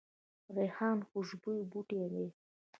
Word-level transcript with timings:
ریحان 0.55 0.97
خوشبویه 1.09 1.63
بوټی 1.71 2.03
دی 2.11 2.27